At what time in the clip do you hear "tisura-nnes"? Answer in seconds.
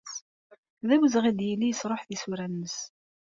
2.03-2.77